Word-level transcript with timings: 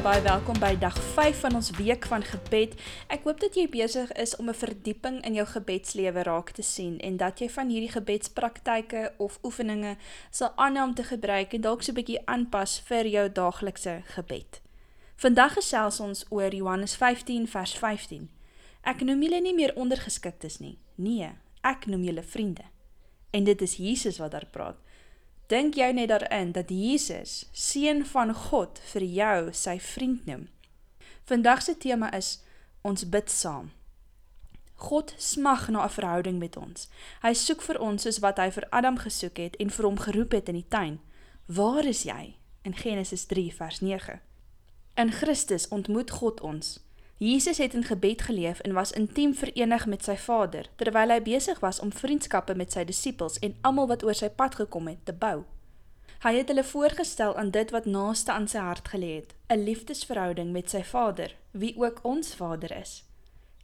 baie 0.00 0.22
welkom 0.22 0.56
by 0.56 0.78
dag 0.80 0.94
5 1.12 1.40
van 1.42 1.54
ons 1.58 1.68
week 1.76 2.06
van 2.08 2.22
gebed. 2.24 2.72
Ek 3.12 3.26
hoop 3.28 3.40
dat 3.42 3.56
jy 3.58 3.66
besig 3.68 4.08
is 4.16 4.32
om 4.40 4.48
'n 4.48 4.56
verdieping 4.56 5.20
in 5.28 5.34
jou 5.34 5.44
gebedslewe 5.46 6.22
raak 6.22 6.50
te 6.50 6.62
sien 6.62 6.98
en 7.00 7.16
dat 7.16 7.38
jy 7.38 7.50
van 7.50 7.68
hierdie 7.68 7.92
gebedspraktyke 7.92 9.12
of 9.18 9.38
oefeninge 9.42 9.96
sal 10.30 10.52
aanhou 10.56 10.88
om 10.88 10.94
te 10.94 11.04
gebruik 11.04 11.52
en 11.52 11.60
dalk 11.60 11.82
so 11.82 11.92
'n 11.92 11.94
bietjie 11.94 12.26
aanpas 12.26 12.80
vir 12.80 13.06
jou 13.06 13.32
daaglikse 13.32 14.02
gebed. 14.04 14.60
Vandag 15.16 15.52
gesels 15.52 16.00
ons 16.00 16.24
oor 16.30 16.54
Johannes 16.54 16.96
15 16.96 17.48
vers 17.48 17.78
15. 17.78 18.30
Ek 18.82 19.00
noem 19.00 19.22
julle 19.22 19.40
nie 19.40 19.54
meer 19.54 19.76
ondergeskiktes 19.76 20.58
nie. 20.58 20.78
Nee, 20.94 21.30
ek 21.60 21.86
noem 21.86 22.02
julle 22.04 22.22
vriende. 22.22 22.64
En 23.30 23.44
dit 23.44 23.62
is 23.62 23.76
Jesus 23.76 24.18
wat 24.18 24.30
daar 24.30 24.48
praat. 24.50 24.76
Dink 25.50 25.74
jy 25.74 25.88
net 25.92 26.12
daarin 26.12 26.52
dat 26.54 26.68
Jesus, 26.70 27.48
seun 27.50 28.04
van 28.06 28.30
God, 28.34 28.78
vir 28.92 29.02
jou 29.02 29.38
sy 29.50 29.80
vriend 29.82 30.26
noem? 30.30 30.44
Vandag 31.26 31.64
se 31.66 31.74
tema 31.74 32.12
is 32.14 32.36
ons 32.86 33.02
bid 33.10 33.30
saam. 33.30 33.72
God 34.80 35.10
smag 35.18 35.68
na 35.68 35.84
'n 35.84 35.90
verhouding 35.90 36.38
met 36.38 36.56
ons. 36.56 36.88
Hy 37.22 37.32
soek 37.34 37.62
vir 37.62 37.80
ons 37.80 38.02
soos 38.02 38.18
wat 38.18 38.38
hy 38.38 38.50
vir 38.50 38.66
Adam 38.70 38.96
gesoek 38.98 39.36
het 39.36 39.56
en 39.56 39.70
vir 39.70 39.84
hom 39.84 39.98
geroep 39.98 40.32
het 40.32 40.48
in 40.48 40.54
die 40.54 40.68
tuin. 40.68 41.00
Waar 41.46 41.84
is 41.84 42.02
jy? 42.02 42.36
In 42.62 42.74
Genesis 42.74 43.24
3 43.24 43.54
vers 43.54 43.80
9. 43.80 44.20
In 44.96 45.12
Christus 45.12 45.68
ontmoet 45.68 46.10
God 46.10 46.40
ons. 46.40 46.80
Jesus 47.22 47.58
het 47.58 47.74
in 47.74 47.84
gebed 47.84 48.22
geleef 48.22 48.60
en 48.60 48.72
was 48.72 48.92
intiem 48.92 49.34
verenig 49.34 49.86
met 49.86 50.04
sy 50.04 50.14
Vader, 50.16 50.70
terwyl 50.80 51.10
hy 51.12 51.18
besig 51.20 51.58
was 51.60 51.80
om 51.84 51.92
vriendskappe 51.92 52.54
met 52.56 52.72
sy 52.72 52.86
disippels 52.88 53.36
en 53.44 53.58
almal 53.60 53.90
wat 53.90 54.04
oor 54.08 54.16
sy 54.16 54.30
pad 54.32 54.56
gekom 54.56 54.88
het 54.88 55.02
te 55.04 55.12
bou. 55.12 55.42
Hy 56.24 56.32
het 56.38 56.48
hulle 56.48 56.64
voorgestel 56.64 57.36
aan 57.36 57.52
dit 57.52 57.76
wat 57.76 57.84
naaste 57.84 58.32
aan 58.32 58.48
sy 58.48 58.64
hart 58.64 58.88
gelê 58.88 59.12
het, 59.18 59.36
'n 59.52 59.64
liefdesverhouding 59.68 60.52
met 60.52 60.70
sy 60.70 60.82
Vader, 60.82 61.36
wie 61.52 61.76
ook 61.76 62.00
ons 62.02 62.34
Vader 62.34 62.72
is. 62.72 63.04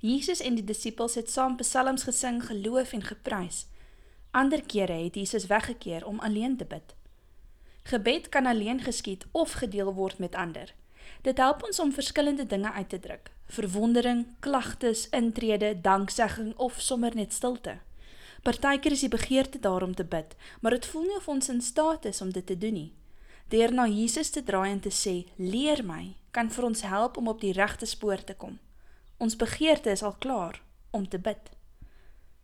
Jesus 0.00 0.40
en 0.40 0.54
die 0.54 0.64
disippels 0.64 1.14
het 1.14 1.30
saam 1.30 1.56
psalms 1.56 2.02
gesing, 2.02 2.44
geloof 2.44 2.92
en 2.92 3.02
geprys. 3.02 3.66
Ander 4.30 4.62
kere 4.66 4.92
het 4.92 5.14
Jesus 5.14 5.46
weggekeer 5.46 6.06
om 6.06 6.18
alleen 6.18 6.56
te 6.56 6.64
bid. 6.64 6.94
Gebed 7.82 8.28
kan 8.28 8.46
alleen 8.46 8.80
geskied 8.80 9.24
of 9.32 9.52
gedeel 9.52 9.94
word 9.94 10.18
met 10.18 10.34
ander. 10.34 10.74
Dit 11.22 11.38
help 11.38 11.64
ons 11.64 11.78
om 11.80 11.92
verskillende 11.92 12.46
dinge 12.46 12.72
uit 12.72 12.88
te 12.88 12.98
druk. 12.98 13.30
Verwondering, 13.46 14.26
klagtes, 14.40 15.08
intrede, 15.08 15.80
danksegging 15.80 16.56
of 16.56 16.80
sommer 16.80 17.14
net 17.14 17.32
stilte. 17.32 17.78
Partykeer 18.42 18.92
is 18.94 19.02
die 19.02 19.10
begeerte 19.10 19.58
daar 19.58 19.82
om 19.82 19.94
te 19.94 20.04
bid, 20.04 20.36
maar 20.60 20.70
dit 20.70 20.86
voel 20.86 21.02
nie 21.02 21.16
of 21.16 21.28
ons 21.28 21.48
in 21.48 21.60
staat 21.60 22.04
is 22.04 22.20
om 22.20 22.30
dit 22.30 22.46
te 22.46 22.58
doen 22.58 22.72
nie. 22.72 22.92
Deur 23.48 23.72
na 23.74 23.86
Jesus 23.86 24.30
te 24.30 24.42
draai 24.42 24.70
en 24.70 24.80
te 24.80 24.90
sê, 24.90 25.27
"Leer 25.36 25.84
my," 25.84 26.14
kan 26.30 26.50
vir 26.50 26.64
ons 26.64 26.82
help 26.82 27.16
om 27.16 27.28
op 27.28 27.40
die 27.40 27.52
regte 27.52 27.86
spoor 27.86 28.24
te 28.24 28.34
kom. 28.34 28.58
Ons 29.16 29.36
begeerte 29.36 29.90
is 29.90 30.02
al 30.02 30.16
klaar 30.18 30.62
om 30.90 31.08
te 31.08 31.18
bid. 31.18 31.50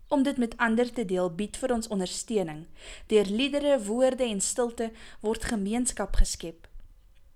Om 0.08 0.22
dit 0.22 0.36
met 0.36 0.56
ander 0.56 0.92
te 0.92 1.04
deel 1.04 1.34
bied 1.34 1.56
vir 1.56 1.72
ons 1.72 1.88
ondersteuning. 1.88 2.66
Deur 3.06 3.24
liedere, 3.24 3.82
woorde 3.82 4.24
en 4.24 4.40
stilte 4.40 4.90
word 5.20 5.44
gemeenskap 5.44 6.16
geskep 6.16 6.70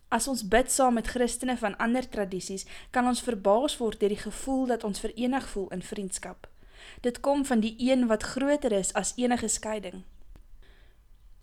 As 0.09 0.29
ons 0.29 0.45
bid 0.49 0.71
saam 0.71 0.95
met 0.95 1.07
Christene 1.07 1.57
van 1.57 1.77
ander 1.83 2.09
tradisies, 2.09 2.67
kan 2.91 3.07
ons 3.07 3.23
verbaas 3.27 3.77
word 3.81 4.01
deur 4.01 4.15
die 4.15 4.23
gevoel 4.23 4.67
dat 4.67 4.85
ons 4.85 5.03
verenig 5.03 5.49
voel 5.49 5.69
in 5.75 5.83
vriendskap. 5.83 6.47
Dit 7.03 7.21
kom 7.21 7.45
van 7.45 7.61
die 7.61 7.75
een 7.79 8.07
wat 8.07 8.23
groter 8.23 8.73
is 8.73 8.93
as 8.95 9.13
enige 9.17 9.49
skeiding. 9.49 10.05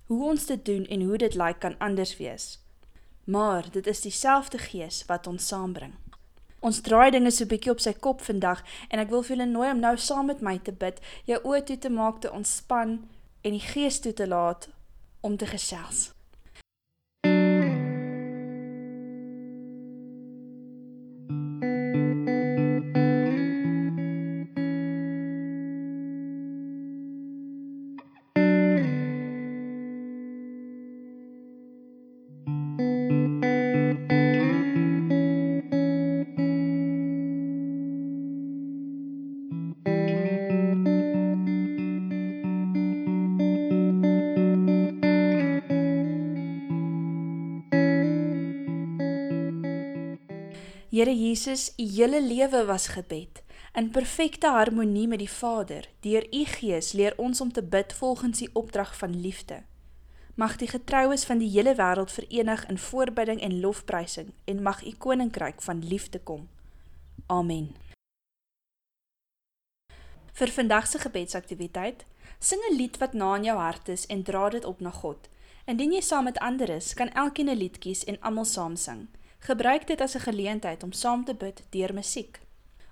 Hoe 0.08 0.24
ons 0.30 0.46
dit 0.46 0.66
doen 0.66 0.86
en 0.86 1.02
hoe 1.02 1.18
dit 1.18 1.36
lyk 1.36 1.60
kan 1.60 1.76
anders 1.78 2.18
wees. 2.18 2.60
Maar 3.24 3.68
dit 3.72 3.88
is 3.88 4.02
dieselfde 4.02 4.58
gees 4.58 5.04
wat 5.06 5.28
ons 5.28 5.48
saambring. 5.48 5.94
Ons 6.60 6.80
draai 6.82 7.12
dinge 7.12 7.32
so 7.32 7.46
bietjie 7.46 7.72
op 7.72 7.84
sy 7.84 7.92
kop 7.94 8.24
vandag 8.24 8.64
en 8.88 9.00
ek 9.04 9.12
wil 9.12 9.24
vir 9.24 9.36
julle 9.36 9.50
nooi 9.52 9.70
om 9.72 9.84
nou 9.84 9.98
saam 10.00 10.32
met 10.32 10.40
my 10.40 10.56
te 10.64 10.72
bid, 10.72 11.02
jou 11.28 11.40
oë 11.44 11.64
toe 11.68 11.78
te 11.78 11.92
maak 11.92 12.24
te 12.24 12.32
ontspan 12.32 13.02
en 13.44 13.52
die 13.52 13.64
gees 13.64 14.00
toe 14.00 14.14
te 14.16 14.28
laat 14.28 14.70
om 15.22 15.36
te 15.38 15.48
gesels. 15.52 16.14
Here 50.94 51.16
Jesus, 51.16 51.74
u 51.78 51.84
hele 51.84 52.22
lewe 52.22 52.66
was 52.66 52.88
gebed 52.88 53.42
in 53.74 53.90
perfekte 53.90 54.48
harmonie 54.48 55.08
met 55.08 55.18
die 55.20 55.30
Vader. 55.30 55.90
Deur 56.00 56.28
u 56.30 56.44
Gees 56.46 56.92
leer 56.92 57.14
ons 57.18 57.42
om 57.42 57.52
te 57.52 57.64
bid 57.64 57.94
volgens 57.94 58.38
die 58.38 58.50
opdrag 58.54 58.98
van 58.98 59.20
liefde. 59.22 59.64
Mag 60.36 60.56
die 60.56 60.68
getroues 60.68 61.26
van 61.26 61.42
die 61.42 61.50
hele 61.50 61.74
wêreld 61.76 62.14
verenig 62.14 62.68
in 62.70 62.78
voorbidding 62.78 63.42
en 63.42 63.60
lofprysing 63.60 64.30
en 64.46 64.62
mag 64.62 64.86
u 64.86 64.92
koninkryk 64.92 65.62
van 65.62 65.82
liefde 65.88 66.20
kom. 66.20 66.46
Amen. 67.26 67.74
Vir 70.34 70.54
vandag 70.60 70.88
se 70.88 71.00
gebedsaktiwiteit, 71.00 72.06
sing 72.40 72.62
'n 72.70 72.76
lied 72.76 72.98
wat 72.98 73.14
na 73.14 73.36
in 73.36 73.44
jou 73.44 73.58
hart 73.58 73.90
is 73.90 74.06
en 74.06 74.24
dra 74.24 74.50
dit 74.50 74.66
op 74.66 74.80
na 74.80 74.92
God. 74.92 75.30
Indien 75.66 75.92
jy 75.94 76.02
saam 76.02 76.24
met 76.24 76.38
ander 76.38 76.70
is, 76.70 76.94
kan 76.94 77.10
elkeen 77.10 77.50
'n 77.50 77.58
lied 77.58 77.78
kies 77.78 78.04
en 78.04 78.22
almal 78.22 78.46
saam 78.46 78.76
sing. 78.76 79.08
Gebruik 79.44 79.88
dit 79.88 80.02
as 80.02 80.16
'n 80.16 80.20
geleentheid 80.20 80.84
om 80.84 80.92
saam 80.92 81.26
te 81.26 81.36
bid 81.36 81.64
deur 81.70 81.94
musiek. 81.94 82.40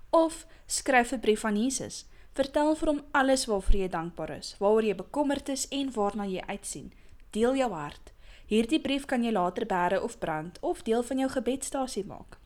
Of 0.09 0.45
skryf 0.65 1.11
'n 1.11 1.19
brief 1.19 1.45
aan 1.45 1.57
Jesus. 1.57 2.05
Vertel 2.33 2.75
vir 2.75 2.87
hom 2.87 3.01
alles 3.11 3.45
waarvoor 3.45 3.75
jy 3.75 3.89
dankbaar 3.89 4.29
is, 4.29 4.55
waaroor 4.59 4.83
jy 4.83 4.95
bekommerd 4.95 5.49
is 5.49 5.67
en 5.67 5.91
waarna 5.91 6.25
jy 6.25 6.41
uitsien. 6.47 6.93
Deel 7.29 7.55
jou 7.55 7.71
hart. 7.71 8.11
Hierdie 8.45 8.81
brief 8.81 9.05
kan 9.05 9.23
jy 9.23 9.31
later 9.31 9.65
bære 9.65 10.03
of 10.03 10.17
brand 10.17 10.59
of 10.59 10.81
deel 10.81 11.03
van 11.03 11.17
jou 11.17 11.29
gebedstasie 11.29 12.05
maak. 12.05 12.37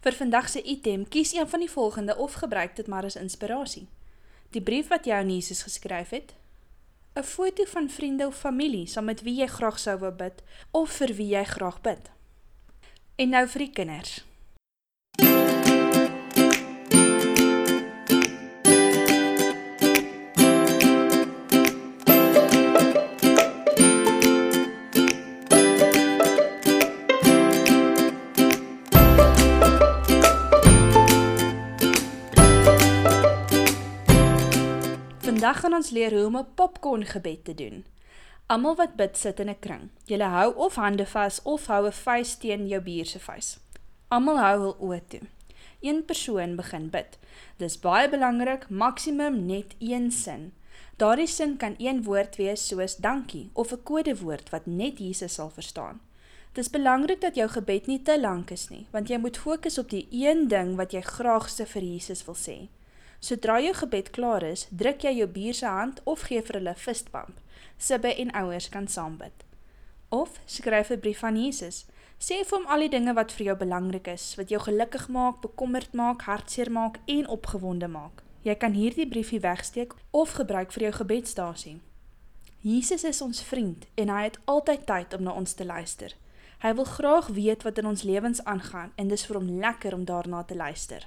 Vir 0.00 0.12
vandag 0.12 0.48
se 0.48 0.62
item, 0.62 1.08
kies 1.08 1.32
een 1.32 1.48
van 1.48 1.60
die 1.60 1.70
volgende 1.70 2.16
of 2.16 2.32
gebruik 2.32 2.76
dit 2.76 2.86
maar 2.86 3.04
as 3.04 3.16
inspirasie. 3.16 3.88
Die 4.50 4.62
brief 4.62 4.88
wat 4.88 5.04
jy 5.04 5.12
aan 5.12 5.30
Jesus 5.30 5.62
geskryf 5.62 6.10
het, 6.10 6.34
'n 7.14 7.22
foto 7.22 7.64
van 7.64 7.90
vriende 7.90 8.26
of 8.26 8.38
familie 8.38 8.86
saam 8.86 9.04
met 9.04 9.22
wie 9.22 9.34
jy 9.34 9.46
graag 9.46 9.78
sou 9.78 9.98
wou 9.98 10.12
bid 10.12 10.42
of 10.70 10.90
vir 10.90 11.14
wie 11.14 11.28
jy 11.28 11.44
graag 11.44 11.80
bid. 11.80 12.10
En 13.18 13.32
nou 13.34 13.48
vir 13.50 13.64
die 13.64 13.72
kinders. 13.74 14.10
Vandag 35.18 35.60
gaan 35.60 35.74
ons 35.74 35.90
leer 35.90 36.14
hoe 36.14 36.26
om 36.26 36.36
'n 36.36 36.46
popcorn 36.54 37.04
gebed 37.04 37.44
te 37.44 37.54
doen. 37.54 37.84
Almal 38.48 38.76
wat 38.76 38.94
bid 38.96 39.16
sit 39.20 39.40
in 39.40 39.50
'n 39.50 39.58
kring. 39.60 39.88
Julle 40.06 40.28
hou 40.32 40.54
of 40.66 40.74
hande 40.74 41.06
vas 41.06 41.42
of 41.42 41.66
hou 41.66 41.86
'n 41.86 41.92
vuis 41.92 42.36
teen 42.36 42.68
jou 42.68 42.80
buur 42.80 43.06
se 43.06 43.18
vuis. 43.18 43.58
Almal 44.08 44.38
hou 44.38 44.58
hul 44.60 44.76
oë 44.86 45.00
toe. 45.08 45.20
Een 45.80 46.04
persoon 46.04 46.56
begin 46.56 46.88
bid. 46.90 47.18
Dis 47.56 47.80
baie 47.80 48.08
belangrik, 48.08 48.68
maksimum 48.70 49.46
net 49.46 49.74
een 49.78 50.10
sin. 50.10 50.52
Daardie 50.96 51.26
sin 51.26 51.56
kan 51.56 51.74
een 51.78 52.02
woord 52.02 52.36
wees 52.36 52.66
soos 52.66 52.96
dankie 52.96 53.50
of 53.52 53.72
'n 53.72 53.82
kodewoord 53.82 54.50
wat 54.50 54.66
net 54.66 54.98
Jesus 54.98 55.34
sal 55.34 55.50
verstaan. 55.50 56.00
Dis 56.52 56.70
belangrik 56.70 57.20
dat 57.20 57.34
jou 57.34 57.48
gebed 57.48 57.86
nie 57.86 58.02
te 58.02 58.20
lank 58.20 58.50
is 58.50 58.68
nie, 58.68 58.86
want 58.90 59.08
jy 59.08 59.18
moet 59.18 59.36
fokus 59.36 59.78
op 59.78 59.90
die 59.90 60.08
een 60.10 60.48
ding 60.48 60.76
wat 60.76 60.92
jy 60.92 61.00
graagste 61.00 61.66
vir 61.66 61.82
Jesus 61.82 62.24
wil 62.24 62.34
sê. 62.34 62.68
Sodra 63.18 63.60
jou 63.60 63.74
gebed 63.74 64.10
klaar 64.10 64.42
is, 64.42 64.66
druk 64.70 65.02
jy 65.02 65.18
jou 65.18 65.28
buur 65.28 65.54
se 65.54 65.66
hand 65.66 66.00
of 66.04 66.20
gee 66.28 66.42
vir 66.42 66.60
hulle 66.60 66.70
'n 66.70 66.84
fistbump 66.86 67.40
sibbe 67.78 68.14
en 68.14 68.34
ouers 68.34 68.68
kan 68.68 68.88
saambid. 68.88 69.44
Of 70.08 70.40
skryf 70.44 70.90
'n 70.90 71.00
brief 71.00 71.22
aan 71.22 71.44
Jesus. 71.44 71.86
Sê 72.18 72.44
vir 72.44 72.58
hom 72.58 72.66
al 72.66 72.78
die 72.78 72.88
dinge 72.88 73.12
wat 73.14 73.32
vir 73.32 73.46
jou 73.46 73.56
belangrik 73.56 74.06
is, 74.06 74.34
wat 74.34 74.48
jou 74.48 74.60
gelukkig 74.60 75.08
maak, 75.08 75.40
bekommerd 75.40 75.92
maak, 75.92 76.22
hartseer 76.22 76.70
maak 76.70 76.98
en 77.04 77.28
opgewonde 77.28 77.88
maak. 77.88 78.22
Jy 78.42 78.54
kan 78.54 78.72
hierdie 78.72 79.08
briefie 79.08 79.40
wegsteek 79.40 79.94
of 80.10 80.32
gebruik 80.32 80.72
vir 80.72 80.82
jou 80.82 80.92
gebedsstasie. 80.92 81.80
Jesus 82.60 83.04
is 83.04 83.20
ons 83.20 83.42
vriend 83.42 83.86
en 83.94 84.08
hy 84.08 84.22
het 84.22 84.38
altyd 84.44 84.86
tyd 84.86 85.14
om 85.14 85.22
na 85.22 85.32
ons 85.32 85.52
te 85.52 85.64
luister. 85.64 86.14
Hy 86.58 86.74
wil 86.74 86.84
graag 86.84 87.26
weet 87.26 87.62
wat 87.62 87.78
in 87.78 87.86
ons 87.86 88.02
lewens 88.02 88.44
aangaan 88.44 88.92
en 88.96 89.08
dis 89.08 89.26
vir 89.26 89.36
hom 89.36 89.58
lekker 89.60 89.94
om 89.94 90.04
daarna 90.04 90.42
te 90.42 90.56
luister. 90.56 91.06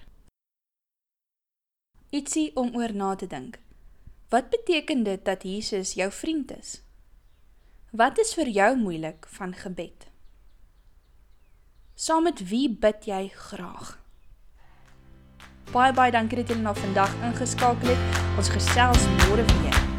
Ietsie 2.12 2.52
om 2.60 2.74
oor 2.76 2.92
na 2.92 3.14
te 3.16 3.28
dink. 3.28 3.56
Wat 4.30 4.50
beteken 4.50 5.04
dit 5.04 5.26
dat 5.26 5.44
Jesus 5.44 5.94
jou 5.94 6.12
vriend 6.12 6.52
is? 6.58 6.82
Wat 7.92 8.20
is 8.20 8.34
vir 8.36 8.50
jou 8.52 8.76
moeilik 8.76 9.28
van 9.32 9.54
gebed? 9.56 10.10
Saam 11.96 12.28
met 12.28 12.44
wie 12.50 12.68
bid 12.68 13.08
jy 13.08 13.30
graag? 13.36 13.94
Baie 15.72 15.96
baie 15.96 16.12
dankie 16.12 16.42
dat 16.42 16.52
julle 16.52 16.68
na 16.68 16.76
vandag 16.76 17.16
ingeskakel 17.30 17.96
het. 17.96 18.20
Ons 18.36 18.52
gesels 18.52 19.08
môre 19.24 19.48
weer. 19.56 19.91